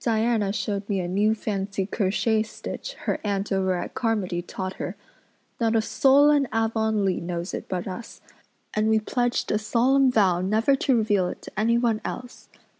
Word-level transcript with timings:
Diana 0.00 0.52
showed 0.52 0.88
me 0.88 0.98
a 0.98 1.06
new 1.06 1.36
fancy 1.36 1.86
crochet 1.86 2.42
stitch 2.42 2.94
her 3.04 3.20
aunt 3.22 3.52
over 3.52 3.74
at 3.76 3.94
Carmody 3.94 4.42
taught 4.42 4.72
her. 4.72 4.96
Not 5.60 5.76
a 5.76 5.80
soul 5.80 6.30
in 6.32 6.48
Avonlea 6.52 7.20
knows 7.20 7.54
it 7.54 7.68
but 7.68 7.86
us, 7.86 8.20
and 8.74 8.88
we 8.88 8.98
pledged 8.98 9.52
a 9.52 9.58
solemn 9.60 10.10
vow 10.10 10.40
never 10.40 10.74
to 10.74 10.96
reveal 10.96 11.28
it 11.28 11.42
to 11.42 11.52
anyone 11.56 12.00
else. 12.04 12.48